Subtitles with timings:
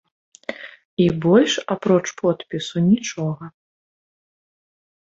[1.05, 3.45] І больш, апроч подпісу, нічога.